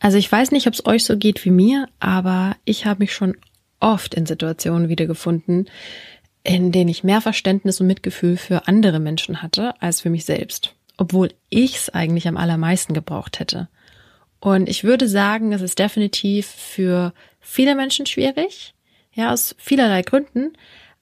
Also 0.00 0.16
ich 0.16 0.30
weiß 0.32 0.50
nicht, 0.50 0.66
ob 0.66 0.74
es 0.74 0.86
euch 0.86 1.04
so 1.04 1.16
geht 1.16 1.44
wie 1.44 1.50
mir, 1.50 1.86
aber 2.00 2.56
ich 2.64 2.86
habe 2.86 3.00
mich 3.00 3.12
schon 3.12 3.36
oft 3.78 4.14
in 4.14 4.26
Situationen 4.26 4.88
wiedergefunden, 4.88 5.68
in 6.42 6.72
denen 6.72 6.88
ich 6.88 7.04
mehr 7.04 7.20
Verständnis 7.20 7.80
und 7.80 7.86
Mitgefühl 7.86 8.38
für 8.38 8.66
andere 8.66 8.98
Menschen 8.98 9.42
hatte 9.42 9.80
als 9.80 10.00
für 10.00 10.10
mich 10.10 10.24
selbst, 10.24 10.74
obwohl 10.96 11.32
ich 11.50 11.76
es 11.76 11.90
eigentlich 11.90 12.26
am 12.26 12.38
allermeisten 12.38 12.94
gebraucht 12.94 13.40
hätte. 13.40 13.68
Und 14.40 14.70
ich 14.70 14.84
würde 14.84 15.06
sagen, 15.06 15.52
es 15.52 15.60
ist 15.60 15.78
definitiv 15.78 16.46
für 16.46 17.12
viele 17.40 17.74
Menschen 17.74 18.06
schwierig, 18.06 18.74
ja, 19.12 19.32
aus 19.32 19.54
vielerlei 19.58 20.00
Gründen, 20.00 20.54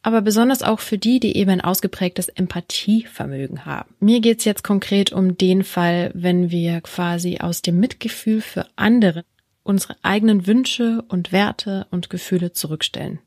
aber 0.03 0.23
besonders 0.23 0.63
auch 0.63 0.81
für 0.81 0.99
die, 0.99 1.21
die 1.21 1.37
eben 1.37 1.51
ein 1.51 1.61
ausgeprägtes 1.61 2.29
Empathievermögen 2.29 3.67
haben. 3.67 3.95
Mir 4.01 4.21
geht's 4.21 4.45
jetzt 4.45 4.65
konkret 4.65 5.13
um 5.13 5.37
den 5.37 5.65
Fall, 5.65 6.11
wenn 6.15 6.51
wir 6.51 6.81
quasi 6.81 7.39
aus 7.39 7.63
dem 7.63 7.81
Mitgefühl 7.81 8.41
für 8.41 8.67
andere 8.77 9.25
unsere 9.69 9.97
eigenen 10.03 10.47
Wünsche 10.47 11.05
und 11.09 11.31
Werte 11.31 11.87
und 11.91 12.09
Gefühle 12.09 12.53
zurückstellen. 12.53 13.21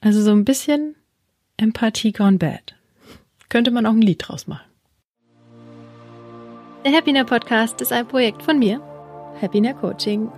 Also 0.00 0.22
so 0.22 0.30
ein 0.30 0.44
bisschen 0.44 0.94
Empathie 1.56 2.12
gone 2.12 2.38
bad. 2.38 2.76
Könnte 3.48 3.72
man 3.72 3.86
auch 3.86 3.92
ein 3.92 4.00
Lied 4.00 4.28
draus 4.28 4.46
machen. 4.46 4.70
Der 6.84 6.92
Happiner 6.92 7.24
Podcast 7.24 7.80
ist 7.80 7.92
ein 7.92 8.06
Projekt 8.06 8.42
von 8.42 8.58
mir, 8.58 8.80
Happiner 9.42 9.74
Coaching, 9.74 10.30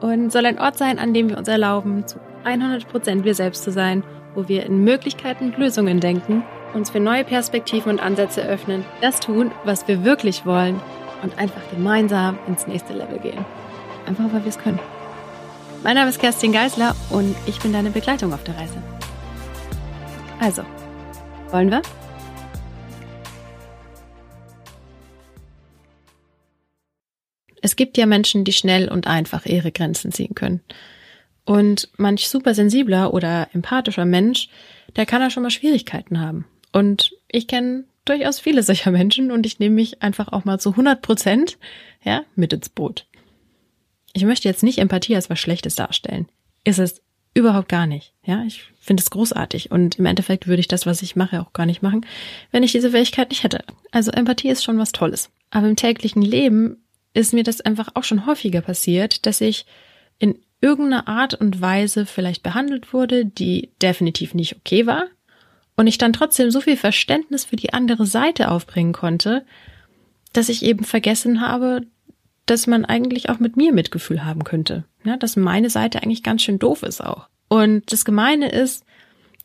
und 0.00 0.30
soll 0.30 0.44
ein 0.44 0.58
Ort 0.58 0.76
sein, 0.76 0.98
an 0.98 1.14
dem 1.14 1.30
wir 1.30 1.38
uns 1.38 1.48
erlauben, 1.48 2.06
zu 2.06 2.18
100 2.44 2.88
Prozent 2.88 3.24
wir 3.24 3.34
selbst 3.34 3.62
zu 3.62 3.70
sein, 3.70 4.02
wo 4.36 4.48
wir 4.48 4.66
in 4.66 4.84
Möglichkeiten 4.84 5.46
und 5.46 5.58
Lösungen 5.58 5.98
denken, 5.98 6.44
uns 6.74 6.90
für 6.90 7.00
neue 7.00 7.24
Perspektiven 7.24 7.90
und 7.90 8.00
Ansätze 8.00 8.42
öffnen, 8.46 8.84
das 9.00 9.18
tun, 9.18 9.50
was 9.64 9.88
wir 9.88 10.04
wirklich 10.04 10.44
wollen 10.44 10.78
und 11.22 11.38
einfach 11.38 11.62
gemeinsam 11.70 12.38
ins 12.46 12.66
nächste 12.66 12.92
Level 12.92 13.18
gehen. 13.18 13.44
Einfach 14.04 14.24
weil 14.32 14.44
wir 14.44 14.50
es 14.50 14.58
können. 14.58 14.78
Mein 15.82 15.94
Name 15.94 16.10
ist 16.10 16.20
Kerstin 16.20 16.52
Geisler 16.52 16.94
und 17.10 17.34
ich 17.46 17.58
bin 17.60 17.72
deine 17.72 17.90
Begleitung 17.90 18.32
auf 18.34 18.44
der 18.44 18.56
Reise. 18.56 18.82
Also, 20.38 20.62
wollen 21.50 21.70
wir? 21.70 21.80
Es 27.62 27.74
gibt 27.74 27.96
ja 27.96 28.04
Menschen, 28.04 28.44
die 28.44 28.52
schnell 28.52 28.88
und 28.88 29.06
einfach 29.06 29.46
ihre 29.46 29.72
Grenzen 29.72 30.12
ziehen 30.12 30.34
können. 30.34 30.60
Und 31.46 31.88
manch 31.96 32.28
supersensibler 32.28 33.14
oder 33.14 33.48
empathischer 33.54 34.04
Mensch, 34.04 34.48
der 34.96 35.06
kann 35.06 35.20
da 35.20 35.30
schon 35.30 35.42
mal 35.42 35.50
Schwierigkeiten 35.50 36.20
haben. 36.20 36.44
Und 36.72 37.12
ich 37.30 37.46
kenne 37.46 37.84
durchaus 38.04 38.38
viele 38.38 38.62
solcher 38.62 38.90
Menschen 38.90 39.30
und 39.30 39.46
ich 39.46 39.58
nehme 39.58 39.76
mich 39.76 40.02
einfach 40.02 40.28
auch 40.32 40.44
mal 40.44 40.60
zu 40.60 40.70
100 40.70 41.00
Prozent, 41.00 41.56
ja, 42.04 42.24
mit 42.34 42.52
ins 42.52 42.68
Boot. 42.68 43.06
Ich 44.12 44.24
möchte 44.24 44.48
jetzt 44.48 44.62
nicht 44.62 44.78
Empathie 44.78 45.14
als 45.14 45.30
was 45.30 45.38
Schlechtes 45.38 45.76
darstellen. 45.76 46.28
Ist 46.64 46.78
es 46.78 47.00
überhaupt 47.34 47.68
gar 47.68 47.86
nicht. 47.86 48.14
Ja, 48.24 48.42
ich 48.44 48.64
finde 48.80 49.02
es 49.02 49.10
großartig 49.10 49.70
und 49.70 49.98
im 49.98 50.06
Endeffekt 50.06 50.46
würde 50.46 50.60
ich 50.60 50.68
das, 50.68 50.86
was 50.86 51.02
ich 51.02 51.16
mache, 51.16 51.40
auch 51.40 51.52
gar 51.52 51.66
nicht 51.66 51.82
machen, 51.82 52.06
wenn 52.50 52.62
ich 52.62 52.72
diese 52.72 52.90
Fähigkeit 52.90 53.28
nicht 53.30 53.44
hätte. 53.44 53.62
Also 53.92 54.10
Empathie 54.10 54.48
ist 54.48 54.64
schon 54.64 54.78
was 54.78 54.92
Tolles. 54.92 55.30
Aber 55.50 55.68
im 55.68 55.76
täglichen 55.76 56.22
Leben 56.22 56.82
ist 57.12 57.34
mir 57.34 57.44
das 57.44 57.60
einfach 57.60 57.90
auch 57.94 58.04
schon 58.04 58.26
häufiger 58.26 58.62
passiert, 58.62 59.26
dass 59.26 59.40
ich 59.40 59.66
in 60.18 60.38
irgendeiner 60.60 61.08
Art 61.08 61.34
und 61.34 61.60
Weise 61.60 62.06
vielleicht 62.06 62.42
behandelt 62.42 62.92
wurde, 62.92 63.26
die 63.26 63.70
definitiv 63.82 64.34
nicht 64.34 64.56
okay 64.56 64.86
war 64.86 65.06
und 65.76 65.86
ich 65.86 65.98
dann 65.98 66.12
trotzdem 66.12 66.50
so 66.50 66.60
viel 66.60 66.76
Verständnis 66.76 67.44
für 67.44 67.56
die 67.56 67.72
andere 67.72 68.06
Seite 68.06 68.50
aufbringen 68.50 68.92
konnte, 68.92 69.44
dass 70.32 70.48
ich 70.48 70.64
eben 70.64 70.84
vergessen 70.84 71.40
habe, 71.40 71.82
dass 72.46 72.66
man 72.66 72.84
eigentlich 72.84 73.28
auch 73.28 73.38
mit 73.38 73.56
mir 73.56 73.72
Mitgefühl 73.72 74.24
haben 74.24 74.44
könnte. 74.44 74.84
Ja, 75.04 75.16
dass 75.16 75.36
meine 75.36 75.70
Seite 75.70 76.02
eigentlich 76.02 76.22
ganz 76.22 76.42
schön 76.42 76.58
doof 76.58 76.82
ist 76.82 77.04
auch. 77.04 77.28
Und 77.48 77.92
das 77.92 78.04
Gemeine 78.04 78.50
ist, 78.50 78.84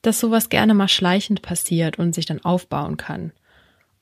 dass 0.01 0.19
sowas 0.19 0.49
gerne 0.49 0.73
mal 0.73 0.87
schleichend 0.87 1.41
passiert 1.41 1.99
und 1.99 2.15
sich 2.15 2.25
dann 2.25 2.43
aufbauen 2.43 2.97
kann. 2.97 3.31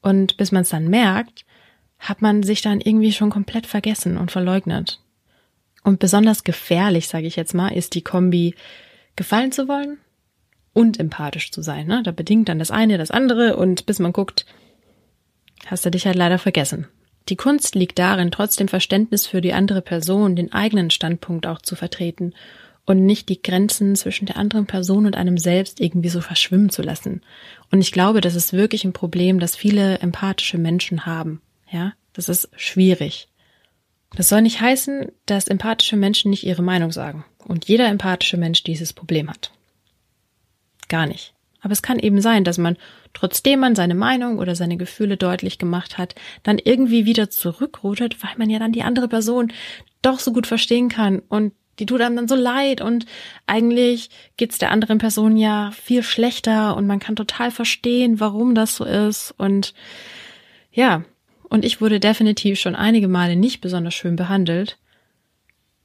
Und 0.02 0.38
bis 0.38 0.52
man 0.52 0.62
es 0.62 0.70
dann 0.70 0.88
merkt, 0.88 1.46
hat 1.98 2.22
man 2.22 2.44
sich 2.44 2.62
dann 2.62 2.80
irgendwie 2.80 3.12
schon 3.12 3.30
komplett 3.30 3.68
vergessen 3.68 4.18
und 4.18 4.32
verleugnet. 4.32 5.02
Und 5.84 6.00
besonders 6.00 6.44
gefährlich, 6.44 7.08
sage 7.08 7.28
ich 7.28 7.36
jetzt 7.36 7.54
mal, 7.54 7.70
ist 7.70 7.96
die 7.96 8.02
Kombi 8.02 8.56
gefallen 9.16 9.52
zu 9.52 9.68
wollen 9.68 9.98
und 10.74 11.00
empathisch 11.00 11.52
zu 11.52 11.62
sein. 11.62 11.88
Ne? 11.88 12.04
Da 12.04 12.12
bedingt 12.12 12.50
dann 12.50 12.60
das 12.60 12.72
eine 12.72 12.98
das 12.98 13.12
andere 13.12 13.56
und 13.58 13.86
bis 13.86 14.00
man 14.00 14.14
guckt, 14.14 14.46
hast 15.66 15.86
du 15.86 15.92
dich 15.92 16.06
halt 16.06 16.16
leider 16.16 16.40
vergessen. 16.40 16.88
Die 17.30 17.36
Kunst 17.36 17.76
liegt 17.76 18.00
darin, 18.00 18.32
trotzdem 18.32 18.68
Verständnis 18.68 19.28
für 19.28 19.42
die 19.42 19.54
andere 19.54 19.82
Person, 19.82 20.36
den 20.36 20.52
eigenen 20.52 20.90
Standpunkt 20.90 21.46
auch 21.46 21.62
zu 21.62 21.76
vertreten 21.76 22.34
und 22.86 23.06
nicht 23.06 23.30
die 23.30 23.42
Grenzen 23.42 23.96
zwischen 23.96 24.26
der 24.26 24.38
anderen 24.38 24.66
Person 24.66 25.06
und 25.06 25.16
einem 25.16 25.38
selbst 25.38 25.80
irgendwie 25.80 26.10
so 26.10 26.22
verschwimmen 26.22 26.72
zu 26.72 26.82
lassen. 26.82 27.22
Und 27.72 27.82
ich 27.82 27.92
glaube, 27.92 28.20
das 28.20 28.34
ist 28.34 28.54
wirklich 28.54 28.84
ein 28.84 28.94
Problem, 28.94 29.40
das 29.40 29.56
viele 29.56 30.00
empathische 30.00 30.58
Menschen 30.58 31.06
haben. 31.06 31.42
Ja, 31.72 31.94
das 32.14 32.30
ist 32.30 32.50
schwierig. 32.56 33.29
Das 34.16 34.30
soll 34.30 34.42
nicht 34.42 34.60
heißen, 34.60 35.12
dass 35.26 35.48
empathische 35.48 35.96
Menschen 35.96 36.32
nicht 36.32 36.46
ihre 36.46 36.64
Meinung 36.64 36.92
sagen 36.92 37.26
und 37.46 37.66
jeder 37.66 37.88
empathische 37.88 38.38
Mensch 38.38 38.64
dieses 38.64 38.94
Problem 38.94 39.30
hat. 39.30 39.52
Gar 40.88 41.06
nicht. 41.06 41.34
Aber 41.62 41.74
es 41.74 41.82
kann 41.82 42.00
eben 42.00 42.22
sein, 42.22 42.44
dass 42.44 42.58
man, 42.58 42.78
trotzdem 43.14 43.60
man 43.60 43.76
seine 43.76 43.96
Meinung 43.96 44.40
oder 44.40 44.56
seine 44.56 44.78
Gefühle 44.78 45.18
deutlich 45.18 45.58
gemacht 45.58 45.98
hat, 45.98 46.16
dann 46.44 46.58
irgendwie 46.58 47.06
wieder 47.06 47.30
zurückrudert, 47.30 48.24
weil 48.24 48.32
man 48.38 48.50
ja 48.50 48.60
dann 48.60 48.72
die 48.72 48.84
andere 48.84 49.08
Person 49.08 49.52
doch 50.02 50.20
so 50.20 50.32
gut 50.32 50.48
verstehen 50.48 50.90
kann 50.90 51.20
und 51.20 51.54
die 51.80 51.86
tut 51.86 52.02
einem 52.02 52.16
dann 52.16 52.28
so 52.28 52.36
leid 52.36 52.82
und 52.82 53.06
eigentlich 53.46 54.10
geht's 54.38 54.58
der 54.58 54.72
anderen 54.72 54.98
Person 54.98 55.38
ja 55.38 55.72
viel 55.72 56.04
schlechter 56.04 56.76
und 56.76 56.88
man 56.88 57.00
kann 57.00 57.16
total 57.16 57.52
verstehen, 57.52 58.20
warum 58.20 58.54
das 58.54 58.76
so 58.76 58.84
ist 58.86 59.34
und 59.38 59.74
ja, 60.72 61.04
und 61.50 61.66
ich 61.66 61.82
wurde 61.82 62.00
definitiv 62.00 62.60
schon 62.60 62.76
einige 62.76 63.08
Male 63.08 63.36
nicht 63.36 63.62
besonders 63.62 63.96
schön 63.96 64.16
behandelt. 64.16 64.78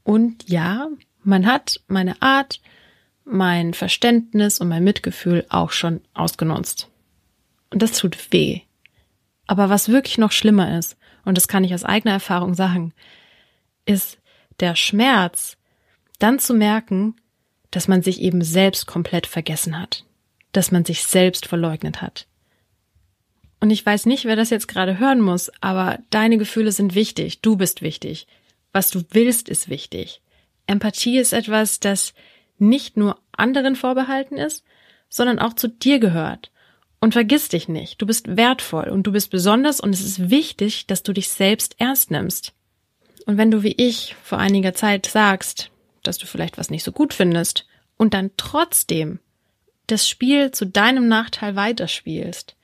Und 0.02 0.48
ja, 0.48 0.88
man 1.22 1.46
hat 1.46 1.80
meine 1.86 2.20
Art, 2.20 2.60
mein 3.24 3.72
Verständnis 3.72 4.60
und 4.60 4.68
mein 4.68 4.84
Mitgefühl 4.84 5.46
auch 5.48 5.70
schon 5.70 6.02
ausgenutzt. 6.12 6.90
Und 7.70 7.82
das 7.82 7.92
tut 7.92 8.32
weh. 8.32 8.60
Aber 9.46 9.70
was 9.70 9.88
wirklich 9.88 10.18
noch 10.18 10.32
schlimmer 10.32 10.78
ist, 10.78 10.96
und 11.24 11.36
das 11.38 11.48
kann 11.48 11.64
ich 11.64 11.72
aus 11.72 11.84
eigener 11.84 12.12
Erfahrung 12.12 12.54
sagen, 12.54 12.92
ist 13.86 14.18
der 14.60 14.76
Schmerz, 14.76 15.56
dann 16.18 16.38
zu 16.38 16.54
merken, 16.54 17.16
dass 17.70 17.88
man 17.88 18.02
sich 18.02 18.20
eben 18.20 18.42
selbst 18.42 18.86
komplett 18.86 19.26
vergessen 19.26 19.80
hat, 19.80 20.04
dass 20.52 20.70
man 20.70 20.84
sich 20.84 21.02
selbst 21.02 21.46
verleugnet 21.46 22.02
hat. 22.02 22.26
Und 23.64 23.70
ich 23.70 23.86
weiß 23.86 24.04
nicht, 24.04 24.26
wer 24.26 24.36
das 24.36 24.50
jetzt 24.50 24.68
gerade 24.68 24.98
hören 24.98 25.22
muss, 25.22 25.50
aber 25.62 25.98
deine 26.10 26.36
Gefühle 26.36 26.70
sind 26.70 26.94
wichtig, 26.94 27.40
du 27.40 27.56
bist 27.56 27.80
wichtig, 27.80 28.26
was 28.72 28.90
du 28.90 29.02
willst 29.12 29.48
ist 29.48 29.70
wichtig. 29.70 30.20
Empathie 30.66 31.16
ist 31.16 31.32
etwas, 31.32 31.80
das 31.80 32.12
nicht 32.58 32.98
nur 32.98 33.18
anderen 33.32 33.74
vorbehalten 33.74 34.36
ist, 34.36 34.66
sondern 35.08 35.38
auch 35.38 35.54
zu 35.54 35.68
dir 35.68 35.98
gehört. 35.98 36.50
Und 37.00 37.14
vergiss 37.14 37.48
dich 37.48 37.66
nicht, 37.66 38.02
du 38.02 38.06
bist 38.06 38.36
wertvoll 38.36 38.90
und 38.90 39.04
du 39.04 39.12
bist 39.12 39.30
besonders 39.30 39.80
und 39.80 39.94
es 39.94 40.04
ist 40.04 40.28
wichtig, 40.28 40.86
dass 40.86 41.02
du 41.02 41.14
dich 41.14 41.30
selbst 41.30 41.76
ernst 41.78 42.10
nimmst. 42.10 42.52
Und 43.24 43.38
wenn 43.38 43.50
du 43.50 43.62
wie 43.62 43.76
ich 43.78 44.14
vor 44.22 44.36
einiger 44.36 44.74
Zeit 44.74 45.06
sagst, 45.06 45.70
dass 46.02 46.18
du 46.18 46.26
vielleicht 46.26 46.58
was 46.58 46.68
nicht 46.68 46.84
so 46.84 46.92
gut 46.92 47.14
findest 47.14 47.66
und 47.96 48.12
dann 48.12 48.30
trotzdem 48.36 49.20
das 49.86 50.06
Spiel 50.06 50.50
zu 50.50 50.66
deinem 50.66 51.08
Nachteil 51.08 51.56
weiterspielst, 51.56 52.56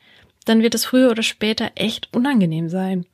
dann 0.44 0.62
wird 0.62 0.74
es 0.74 0.84
früher 0.84 1.10
oder 1.10 1.22
später 1.22 1.72
echt 1.74 2.14
unangenehm 2.14 2.68
sein. 2.68 3.06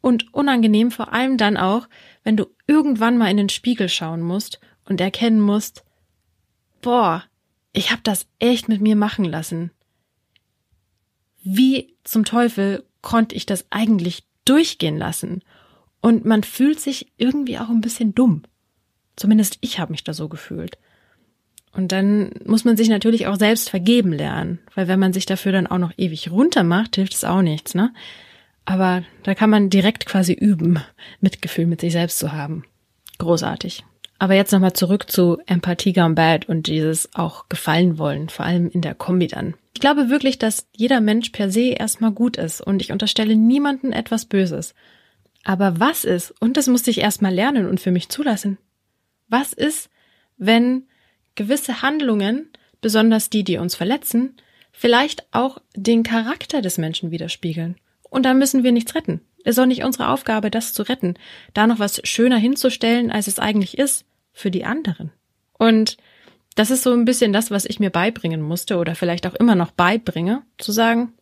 Und 0.00 0.32
unangenehm 0.32 0.90
vor 0.90 1.12
allem 1.12 1.36
dann 1.36 1.56
auch, 1.56 1.88
wenn 2.24 2.36
du 2.36 2.46
irgendwann 2.66 3.18
mal 3.18 3.30
in 3.30 3.36
den 3.36 3.48
Spiegel 3.48 3.88
schauen 3.88 4.22
musst 4.22 4.60
und 4.84 5.00
erkennen 5.00 5.40
musst, 5.40 5.84
boah, 6.80 7.24
ich 7.72 7.92
hab 7.92 8.02
das 8.04 8.26
echt 8.38 8.68
mit 8.68 8.80
mir 8.80 8.96
machen 8.96 9.24
lassen. 9.24 9.70
Wie 11.42 11.96
zum 12.04 12.24
Teufel 12.24 12.84
konnte 13.02 13.34
ich 13.34 13.46
das 13.46 13.66
eigentlich 13.70 14.24
durchgehen 14.44 14.96
lassen? 14.96 15.42
Und 16.00 16.24
man 16.24 16.42
fühlt 16.42 16.80
sich 16.80 17.12
irgendwie 17.18 17.58
auch 17.58 17.68
ein 17.68 17.82
bisschen 17.82 18.14
dumm. 18.14 18.42
Zumindest 19.16 19.58
ich 19.60 19.78
habe 19.78 19.92
mich 19.92 20.02
da 20.02 20.14
so 20.14 20.28
gefühlt. 20.28 20.78
Und 21.72 21.92
dann 21.92 22.32
muss 22.44 22.64
man 22.64 22.76
sich 22.76 22.88
natürlich 22.88 23.26
auch 23.26 23.36
selbst 23.36 23.70
vergeben 23.70 24.12
lernen, 24.12 24.58
weil 24.74 24.88
wenn 24.88 24.98
man 24.98 25.12
sich 25.12 25.26
dafür 25.26 25.52
dann 25.52 25.66
auch 25.66 25.78
noch 25.78 25.92
ewig 25.96 26.30
runter 26.30 26.64
macht, 26.64 26.96
hilft 26.96 27.14
es 27.14 27.24
auch 27.24 27.42
nichts, 27.42 27.74
ne? 27.74 27.92
Aber 28.64 29.02
da 29.22 29.34
kann 29.34 29.50
man 29.50 29.70
direkt 29.70 30.06
quasi 30.06 30.32
üben, 30.32 30.80
Mitgefühl 31.20 31.66
mit 31.66 31.80
sich 31.80 31.92
selbst 31.92 32.18
zu 32.18 32.32
haben. 32.32 32.64
Großartig. 33.18 33.84
Aber 34.18 34.34
jetzt 34.34 34.52
nochmal 34.52 34.74
zurück 34.74 35.10
zu 35.10 35.38
Empathie 35.46 35.94
gone 35.94 36.14
bad 36.14 36.46
und 36.48 36.66
dieses 36.66 37.08
auch 37.14 37.48
gefallen 37.48 37.96
wollen, 37.96 38.28
vor 38.28 38.44
allem 38.44 38.68
in 38.68 38.82
der 38.82 38.94
Kombi 38.94 39.28
dann. 39.28 39.54
Ich 39.74 39.80
glaube 39.80 40.10
wirklich, 40.10 40.38
dass 40.38 40.68
jeder 40.76 41.00
Mensch 41.00 41.30
per 41.30 41.50
se 41.50 41.70
erstmal 41.70 42.12
gut 42.12 42.36
ist 42.36 42.60
und 42.60 42.82
ich 42.82 42.92
unterstelle 42.92 43.34
niemanden 43.34 43.92
etwas 43.92 44.26
Böses. 44.26 44.74
Aber 45.44 45.80
was 45.80 46.04
ist, 46.04 46.34
und 46.40 46.56
das 46.58 46.66
musste 46.66 46.90
ich 46.90 46.98
erstmal 46.98 47.32
lernen 47.32 47.66
und 47.66 47.80
für 47.80 47.92
mich 47.92 48.10
zulassen, 48.10 48.58
was 49.28 49.52
ist, 49.52 49.88
wenn 50.36 50.86
gewisse 51.34 51.82
Handlungen, 51.82 52.50
besonders 52.80 53.30
die, 53.30 53.44
die 53.44 53.58
uns 53.58 53.74
verletzen, 53.74 54.36
vielleicht 54.72 55.26
auch 55.32 55.58
den 55.74 56.02
Charakter 56.02 56.62
des 56.62 56.78
Menschen 56.78 57.10
widerspiegeln. 57.10 57.76
Und 58.08 58.24
dann 58.24 58.38
müssen 58.38 58.64
wir 58.64 58.72
nichts 58.72 58.94
retten. 58.94 59.20
Es 59.44 59.56
ist 59.56 59.58
auch 59.58 59.66
nicht 59.66 59.84
unsere 59.84 60.08
Aufgabe, 60.08 60.50
das 60.50 60.72
zu 60.72 60.82
retten, 60.82 61.14
da 61.54 61.66
noch 61.66 61.78
was 61.78 62.00
schöner 62.04 62.36
hinzustellen, 62.36 63.10
als 63.10 63.26
es 63.26 63.38
eigentlich 63.38 63.78
ist, 63.78 64.04
für 64.32 64.50
die 64.50 64.64
anderen. 64.64 65.12
Und 65.58 65.96
das 66.56 66.70
ist 66.70 66.82
so 66.82 66.92
ein 66.92 67.04
bisschen 67.04 67.32
das, 67.32 67.50
was 67.50 67.64
ich 67.64 67.80
mir 67.80 67.90
beibringen 67.90 68.42
musste 68.42 68.76
oder 68.78 68.94
vielleicht 68.94 69.26
auch 69.26 69.34
immer 69.34 69.54
noch 69.54 69.70
beibringe, 69.70 70.42
zu 70.58 70.72
sagen, 70.72 71.12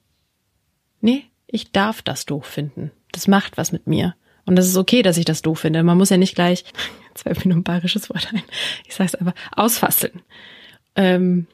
nee, 1.01 1.25
ich 1.47 1.71
darf 1.73 2.03
das 2.03 2.27
doof 2.27 2.47
finden. 2.47 2.91
Das 3.13 3.29
macht 3.29 3.57
was 3.57 3.73
mit 3.73 3.87
mir. 3.87 4.15
Und 4.47 4.57
das 4.57 4.67
ist 4.67 4.77
okay, 4.77 5.03
dass 5.03 5.19
ich 5.19 5.25
das 5.25 5.43
doof 5.43 5.61
finde. 5.61 5.83
Man 5.83 5.99
muss 5.99 6.11
ja 6.11 6.17
nicht 6.17 6.35
gleich, 6.35 6.65
jetzt 7.19 7.23
fällt 7.23 7.45
mir 7.45 7.51
nur 7.53 7.61
ein 7.61 7.65
bayerisches 7.65 8.11
Wort 8.11 8.29
ein, 8.33 8.43
ich 8.87 8.95
sag's 8.95 9.15
einfach, 9.15 9.35
ausfasseln. 9.55 10.23
Ähm, 10.97 11.47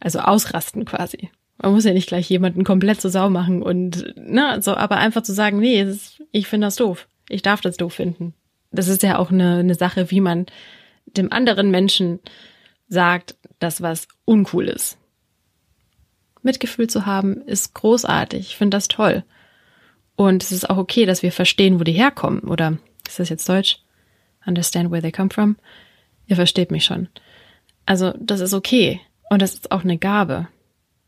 also 0.00 0.20
ausrasten 0.20 0.84
quasi. 0.84 1.30
Man 1.60 1.72
muss 1.72 1.84
ja 1.84 1.92
nicht 1.92 2.08
gleich 2.08 2.28
jemanden 2.30 2.64
komplett 2.64 3.00
zur 3.00 3.10
Sau 3.10 3.30
machen 3.30 3.62
und, 3.62 4.14
ne, 4.16 4.62
so, 4.62 4.76
aber 4.76 4.98
einfach 4.98 5.22
zu 5.22 5.32
sagen, 5.32 5.58
nee, 5.58 5.82
ist, 5.82 6.22
ich 6.30 6.46
finde 6.46 6.66
das 6.66 6.76
doof. 6.76 7.08
Ich 7.28 7.42
darf 7.42 7.60
das 7.60 7.76
doof 7.76 7.94
finden. 7.94 8.34
Das 8.70 8.88
ist 8.88 9.02
ja 9.02 9.18
auch 9.18 9.30
eine, 9.30 9.58
eine 9.58 9.74
Sache, 9.74 10.10
wie 10.10 10.20
man 10.20 10.46
dem 11.06 11.32
anderen 11.32 11.70
Menschen 11.70 12.20
sagt, 12.88 13.34
dass 13.58 13.82
was 13.82 14.08
uncool 14.24 14.68
ist. 14.68 14.98
Mitgefühl 16.42 16.88
zu 16.88 17.06
haben 17.06 17.42
ist 17.42 17.74
großartig. 17.74 18.40
Ich 18.40 18.56
finde 18.56 18.76
das 18.76 18.88
toll. 18.88 19.24
Und 20.14 20.42
es 20.42 20.52
ist 20.52 20.70
auch 20.70 20.76
okay, 20.76 21.06
dass 21.06 21.22
wir 21.22 21.32
verstehen, 21.32 21.80
wo 21.80 21.84
die 21.84 21.92
herkommen. 21.92 22.40
Oder 22.40 22.78
ist 23.06 23.18
das 23.18 23.28
jetzt 23.28 23.48
Deutsch? 23.48 23.80
Understand 24.48 24.90
where 24.90 25.02
they 25.02 25.12
come 25.12 25.30
from? 25.30 25.56
Ihr 26.26 26.36
versteht 26.36 26.70
mich 26.70 26.84
schon. 26.84 27.08
Also, 27.86 28.12
das 28.18 28.40
ist 28.40 28.54
okay. 28.54 29.00
Und 29.30 29.42
das 29.42 29.54
ist 29.54 29.70
auch 29.70 29.84
eine 29.84 29.98
Gabe. 29.98 30.48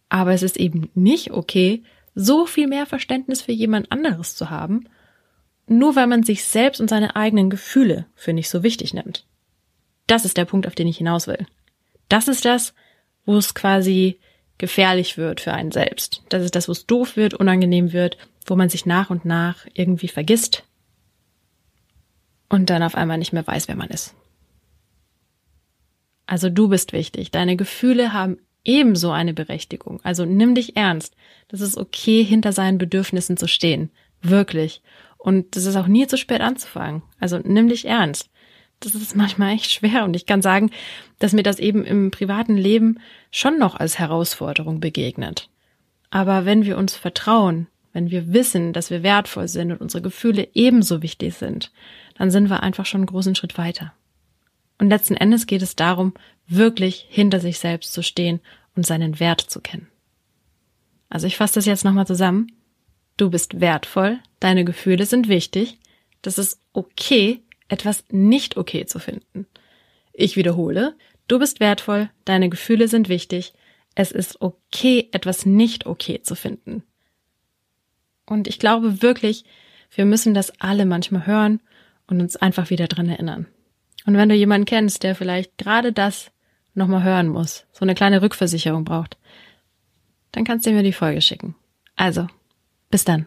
Aber 0.09 0.33
es 0.33 0.43
ist 0.43 0.57
eben 0.57 0.91
nicht 0.95 1.31
okay, 1.31 1.83
so 2.15 2.47
viel 2.47 2.67
mehr 2.67 2.87
Verständnis 2.87 3.43
für 3.43 3.53
jemand 3.53 3.91
anderes 3.91 4.37
zu 4.37 4.51
haben, 4.51 4.89
nur 5.67 5.97
weil 5.97 6.07
man 6.07 6.23
sich 6.23 6.45
selbst 6.45 6.81
und 6.81 6.91
seine 6.91 7.17
eigenen 7.17 7.51
Gefühle 7.51 8.07
für 8.15 8.33
nicht 8.33 8.51
so 8.51 8.63
wichtig 8.63 8.93
nimmt. 8.93 9.25
Das 10.07 10.25
ist 10.25 10.37
der 10.37 10.45
Punkt, 10.45 10.67
auf 10.67 10.75
den 10.75 10.89
ich 10.89 10.99
hinaus 10.99 11.27
will. 11.27 11.47
Das 12.09 12.29
ist 12.29 12.45
das, 12.45 12.75
wo 13.25 13.37
es 13.37 13.55
quasi 13.55 14.19
gefährlich 14.59 15.17
wird 15.17 15.41
für 15.41 15.53
einen 15.53 15.71
selbst. 15.71 16.23
Das 16.29 16.43
ist 16.43 16.55
das, 16.55 16.69
wo 16.69 16.73
es 16.73 16.87
doof 16.87 17.17
wird, 17.17 17.35
unangenehm 17.35 17.93
wird 17.93 18.19
wo 18.47 18.57
man 18.57 18.69
sich 18.69 18.87
nach 18.87 19.11
und 19.11 19.25
nach 19.25 19.67
irgendwie 19.75 20.09
vergisst 20.09 20.65
und 22.51 22.69
dann 22.69 22.83
auf 22.83 22.95
einmal 22.95 23.17
nicht 23.17 23.33
mehr 23.33 23.47
weiß, 23.47 23.69
wer 23.69 23.77
man 23.77 23.89
ist. 23.89 24.15
Also 26.27 26.51
du 26.51 26.69
bist 26.69 26.93
wichtig. 26.93 27.31
Deine 27.31 27.57
Gefühle 27.57 28.13
haben 28.13 28.39
ebenso 28.65 29.11
eine 29.11 29.33
Berechtigung. 29.33 30.01
Also 30.03 30.27
nimm 30.27 30.55
dich 30.55 30.77
ernst. 30.77 31.17
Das 31.49 31.63
ist 31.63 31.79
okay, 31.79 32.23
hinter 32.23 32.53
seinen 32.53 32.77
Bedürfnissen 32.77 33.37
zu 33.39 33.49
stehen. 33.49 33.91
Wirklich. 34.21 34.83
Und 35.17 35.57
es 35.57 35.65
ist 35.65 35.77
auch 35.77 35.87
nie 35.87 36.07
zu 36.07 36.19
spät 36.19 36.41
anzufangen. 36.41 37.03
Also 37.19 37.39
nimm 37.39 37.69
dich 37.69 37.87
ernst. 37.87 38.29
Das 38.81 38.95
ist 38.95 39.15
manchmal 39.15 39.55
echt 39.55 39.71
schwer 39.71 40.05
und 40.05 40.17
ich 40.17 40.25
kann 40.25 40.41
sagen, 40.41 40.71
dass 41.19 41.35
mir 41.35 41.43
das 41.43 41.59
eben 41.59 41.85
im 41.85 42.11
privaten 42.11 42.57
Leben 42.57 42.99
schon 43.31 43.59
noch 43.59 43.75
als 43.75 43.99
Herausforderung 43.99 44.81
begegnet. 44.81 45.51
Aber 46.11 46.47
wenn 46.47 46.65
wir 46.65 46.79
uns 46.79 46.97
vertrauen, 46.97 47.67
wenn 47.93 48.11
wir 48.11 48.33
wissen, 48.33 48.73
dass 48.73 48.91
wir 48.91 49.03
wertvoll 49.03 49.49
sind 49.49 49.71
und 49.71 49.81
unsere 49.83 50.03
Gefühle 50.03 50.49
ebenso 50.55 51.03
wichtig 51.03 51.35
sind, 51.35 51.73
dann 52.21 52.31
sind 52.31 52.51
wir 52.51 52.63
einfach 52.63 52.85
schon 52.85 53.01
einen 53.01 53.07
großen 53.07 53.35
Schritt 53.35 53.57
weiter. 53.57 53.95
Und 54.79 54.91
letzten 54.91 55.17
Endes 55.17 55.47
geht 55.47 55.63
es 55.63 55.75
darum, 55.75 56.13
wirklich 56.47 57.07
hinter 57.09 57.41
sich 57.41 57.59
selbst 57.59 57.95
zu 57.95 58.03
stehen 58.03 58.41
und 58.77 58.85
seinen 58.85 59.21
Wert 59.21 59.41
zu 59.41 59.63
kennen. 59.63 59.89
Also 61.09 61.27
ich 61.27 61.39
fasse 61.39 61.55
das 61.55 61.65
jetzt 61.65 61.83
nochmal 61.83 62.07
zusammen. 62.07 62.53
Du 63.17 63.31
bist 63.31 63.63
wertvoll, 63.63 64.19
deine 64.39 64.67
Gefühle 64.67 65.07
sind 65.07 65.29
wichtig, 65.29 65.79
das 66.21 66.37
ist 66.37 66.61
okay, 66.75 67.41
etwas 67.69 68.05
nicht 68.11 68.59
okay 68.59 68.85
zu 68.85 68.99
finden. 68.99 69.47
Ich 70.13 70.37
wiederhole, 70.37 70.97
du 71.27 71.39
bist 71.39 71.59
wertvoll, 71.59 72.11
deine 72.27 72.51
Gefühle 72.51 72.89
sind 72.89 73.09
wichtig, 73.09 73.55
es 73.95 74.13
ist 74.13 74.43
okay, 74.43 75.09
etwas 75.13 75.47
nicht 75.47 75.87
okay 75.87 76.21
zu 76.21 76.35
finden. 76.35 76.83
Und 78.27 78.47
ich 78.47 78.59
glaube 78.59 79.01
wirklich, 79.01 79.47
wir 79.91 80.05
müssen 80.05 80.35
das 80.35 80.53
alle 80.61 80.85
manchmal 80.85 81.27
hören 81.27 81.61
und 82.11 82.21
uns 82.21 82.37
einfach 82.37 82.71
wieder 82.71 82.87
dran 82.87 83.09
erinnern. 83.09 83.47
Und 84.07 84.17
wenn 84.17 84.29
du 84.29 84.35
jemanden 84.35 84.67
kennst, 84.67 85.03
der 85.03 85.15
vielleicht 85.15 85.57
gerade 85.59 85.93
das 85.93 86.31
nochmal 86.75 87.03
hören 87.03 87.29
muss, 87.29 87.67
so 87.73 87.83
eine 87.85 87.95
kleine 87.95 88.23
Rückversicherung 88.23 88.85
braucht, 88.85 89.19
dann 90.33 90.45
kannst 90.45 90.67
du 90.67 90.73
mir 90.73 90.83
die 90.83 90.93
Folge 90.93 91.21
schicken. 91.21 91.55
Also, 91.97 92.27
bis 92.91 93.05
dann. 93.05 93.27